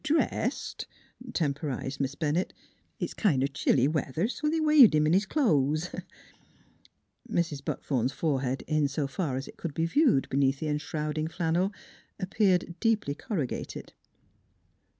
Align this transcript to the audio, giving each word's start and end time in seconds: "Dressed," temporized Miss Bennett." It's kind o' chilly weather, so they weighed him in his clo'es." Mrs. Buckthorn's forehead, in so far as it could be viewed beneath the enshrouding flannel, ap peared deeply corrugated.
"Dressed," 0.03 0.87
temporized 1.31 1.99
Miss 1.99 2.15
Bennett." 2.15 2.53
It's 2.99 3.13
kind 3.13 3.43
o' 3.43 3.45
chilly 3.45 3.87
weather, 3.87 4.27
so 4.27 4.49
they 4.49 4.59
weighed 4.59 4.95
him 4.95 5.05
in 5.05 5.13
his 5.13 5.27
clo'es." 5.27 5.91
Mrs. 7.29 7.63
Buckthorn's 7.63 8.11
forehead, 8.11 8.63
in 8.65 8.87
so 8.87 9.05
far 9.05 9.35
as 9.35 9.47
it 9.47 9.57
could 9.57 9.75
be 9.75 9.85
viewed 9.85 10.27
beneath 10.29 10.57
the 10.59 10.69
enshrouding 10.69 11.27
flannel, 11.27 11.71
ap 12.19 12.31
peared 12.31 12.73
deeply 12.79 13.13
corrugated. 13.13 13.93